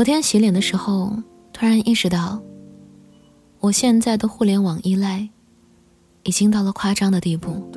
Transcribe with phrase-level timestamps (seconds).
[0.00, 1.12] 昨天洗脸的时候，
[1.52, 2.40] 突然意识到，
[3.58, 5.28] 我现在的互联网依赖
[6.22, 7.70] 已经到了夸张的地步。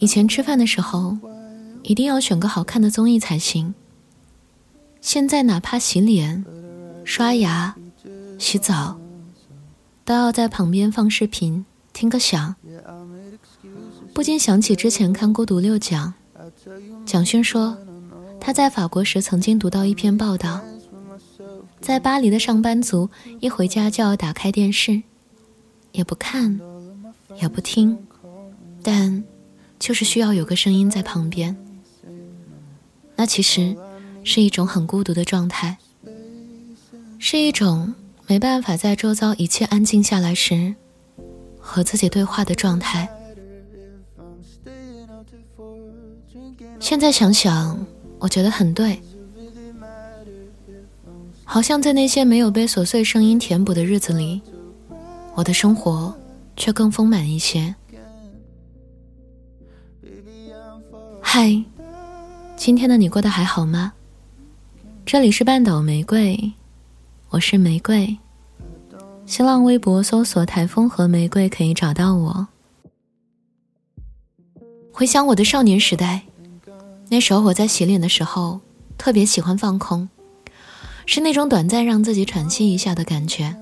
[0.00, 1.16] 以前吃饭的时候，
[1.84, 3.72] 一定要选个好看的综艺才行。
[5.00, 6.44] 现在哪怕洗脸、
[7.04, 7.76] 刷牙、
[8.40, 8.98] 洗澡，
[10.02, 12.56] 都要在旁边放视频，听个响。
[14.14, 16.12] 不禁想起之前看《孤独六讲》，
[17.04, 17.76] 蒋勋说
[18.40, 20.58] 他在法国时曾经读到一篇报道，
[21.82, 25.02] 在巴黎的上班族一回家就要打开电视，
[25.92, 26.58] 也不看，
[27.40, 27.96] 也不听，
[28.82, 29.22] 但。
[29.78, 31.56] 就是需要有个声音在旁边，
[33.16, 33.74] 那其实
[34.24, 35.78] 是一种很孤独的状态，
[37.18, 37.94] 是一种
[38.30, 40.72] 没办法在周遭一切安静下来时
[41.58, 43.08] 和自己对话的状态。
[46.78, 47.84] 现在想想，
[48.20, 49.02] 我觉得很对，
[51.42, 54.40] 好像在那些没有被琐碎声音填补的日子里，
[55.34, 56.14] 我的生活
[56.56, 57.74] 却更丰满一些。
[61.20, 61.60] 嗨，
[62.56, 63.92] 今天的你过得还好吗？
[65.04, 66.52] 这里是半岛玫瑰，
[67.30, 68.18] 我是玫瑰。
[69.24, 72.48] 新浪微博搜索“台风和玫瑰”可以找到我。
[74.90, 76.22] 回想我的少年时代，
[77.08, 78.60] 那时候我在洗脸的时候
[78.98, 80.08] 特别喜欢放空，
[81.06, 83.54] 是那种短暂让自己喘息一下的感觉。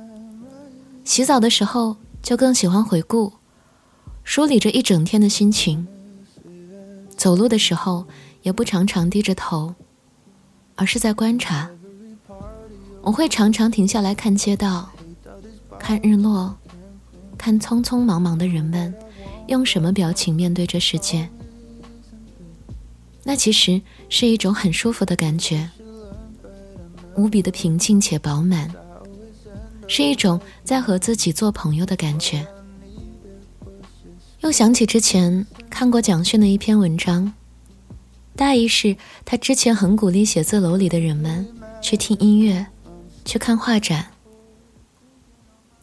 [1.05, 3.34] 洗澡的时候就更喜欢回顾，
[4.25, 5.86] 梳理着一整天的心情。
[7.19, 8.06] 走路的时候
[8.41, 9.75] 也不常常低着头，
[10.75, 11.69] 而是在观察。
[13.09, 14.87] 我会常常停下来看街道，
[15.78, 16.55] 看日落，
[17.38, 18.94] 看匆匆忙忙的人们
[19.47, 21.27] 用什么表情面对这世界。
[23.22, 25.66] 那其实是一种很舒服的感觉，
[27.16, 28.71] 无比的平静且饱满，
[29.87, 32.47] 是一种在和自己做朋友的感觉。
[34.41, 37.32] 又想起之前看过蒋勋的一篇文章，
[38.37, 38.94] 大意是
[39.25, 41.49] 他之前很鼓励写字楼里的人们
[41.81, 42.66] 去听音乐，
[43.28, 44.06] 去看画展，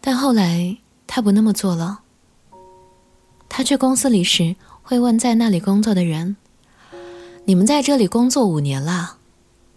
[0.01, 0.75] 但后来
[1.06, 2.00] 他不那么做了。
[3.47, 6.35] 他去公司里时会问在那里工作的人
[7.45, 9.17] ：“你们在这里工作五年了，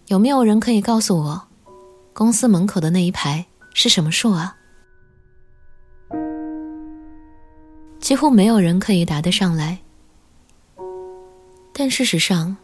[0.07, 1.43] 有没有人可以告诉我，
[2.11, 4.57] 公司门口的那一排是什么树啊？”
[8.01, 9.77] 几乎没有人可以答得上来，
[11.71, 12.57] 但事实上，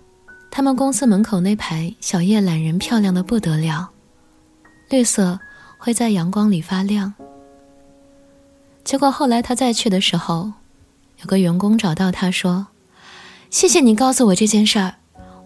[0.49, 3.91] 他们公司门口那排小叶懒人漂亮的不得了，
[4.89, 5.39] 绿色
[5.77, 7.13] 会在阳光里发亮。
[8.83, 10.51] 结果后来他再去的时候，
[11.21, 12.67] 有个员工找到他说
[13.49, 14.95] ：“谢谢你告诉我这件事儿，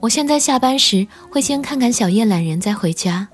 [0.02, 3.28] 我现在下班时会先看看小叶懒人再回家，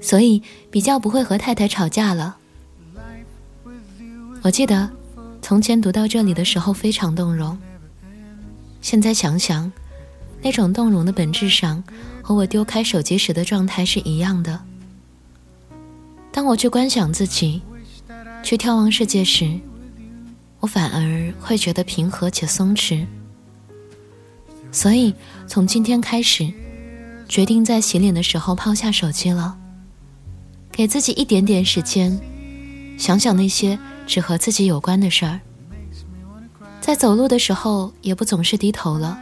[0.00, 2.36] 所以比较不会和太太吵架了。”
[4.42, 4.90] 我记得。
[5.40, 7.56] 从前读到这里的时候非常动容，
[8.82, 9.72] 现在想想，
[10.42, 11.82] 那种动容的本质上
[12.20, 14.60] 和我丢开手机时的状态是一样的。
[16.32, 17.62] 当我去观想自己，
[18.42, 19.58] 去眺望世界时，
[20.60, 23.06] 我反而会觉得平和且松弛。
[24.70, 25.14] 所以
[25.46, 26.52] 从今天开始，
[27.28, 29.56] 决定在洗脸的时候抛下手机了，
[30.70, 32.18] 给自己一点点时间，
[32.98, 33.78] 想想那些。
[34.08, 35.38] 只和自己有关的事儿，
[36.80, 39.20] 在走路的时候也不总是低头了，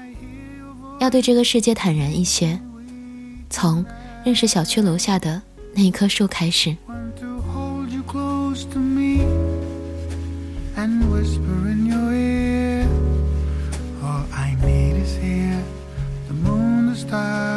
[1.01, 2.57] 要对这个世界坦然一些。
[3.51, 3.85] 从
[4.25, 5.43] 认识小区楼下的
[5.75, 6.77] 那一棵树开始。
[10.87, 12.89] and whisper in your ear.
[14.05, 15.61] All I need is here,
[16.29, 17.56] the moon, the stars.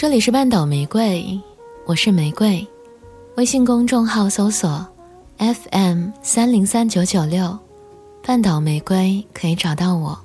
[0.00, 1.38] 这里是半岛玫瑰，
[1.84, 2.66] 我是玫瑰。
[3.36, 4.88] 微信公众号搜索
[5.36, 7.58] FM 三零三九九六，
[8.26, 10.18] 半岛玫瑰可以找到我。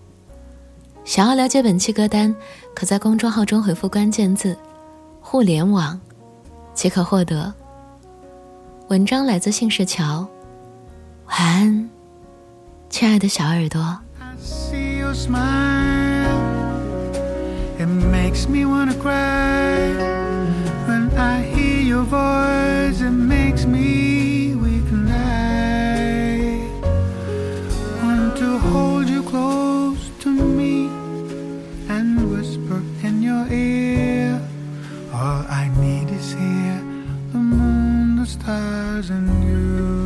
[1.03, 2.33] 想要了解本期歌单，
[2.73, 4.57] 可在公众号中回复关键字
[5.19, 5.99] “互联网”，
[6.73, 7.53] 即可获得。
[8.87, 10.25] 文章来自信市桥，
[11.25, 11.89] 晚安，
[12.89, 13.99] 亲爱的小耳朵。
[17.77, 19.93] It makes me wanna cry
[20.87, 23.01] when I hear your voice.
[23.01, 26.69] It makes me weak and I
[28.01, 30.87] want to hold you close to me
[31.89, 34.39] and whisper in your ear.
[35.13, 36.81] All I need is here,
[37.33, 40.04] the moon, the stars, and you.